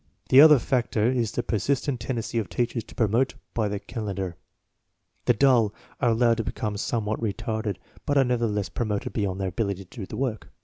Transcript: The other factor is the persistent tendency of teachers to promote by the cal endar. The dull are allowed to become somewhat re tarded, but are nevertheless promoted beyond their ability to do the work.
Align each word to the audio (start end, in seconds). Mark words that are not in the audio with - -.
The 0.29 0.41
other 0.41 0.57
factor 0.57 1.05
is 1.11 1.31
the 1.31 1.43
persistent 1.43 1.99
tendency 1.99 2.39
of 2.39 2.49
teachers 2.49 2.83
to 2.85 2.95
promote 2.95 3.35
by 3.53 3.67
the 3.67 3.77
cal 3.79 4.05
endar. 4.05 4.33
The 5.25 5.35
dull 5.35 5.75
are 5.99 6.09
allowed 6.09 6.37
to 6.37 6.43
become 6.43 6.75
somewhat 6.77 7.21
re 7.21 7.33
tarded, 7.33 7.77
but 8.07 8.17
are 8.17 8.23
nevertheless 8.23 8.69
promoted 8.69 9.13
beyond 9.13 9.39
their 9.39 9.49
ability 9.49 9.85
to 9.85 9.99
do 9.99 10.07
the 10.07 10.17
work. 10.17 10.49